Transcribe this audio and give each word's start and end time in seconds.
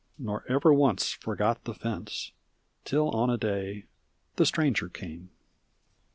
Nor 0.17 0.43
ever 0.49 0.73
once 0.73 1.11
forgot 1.11 1.63
the 1.63 1.75
fence. 1.75 2.31
Till 2.85 3.11
on 3.11 3.29
a 3.29 3.37
day 3.37 3.85
the 4.37 4.47
Stranger 4.47 4.89
came. 4.89 5.29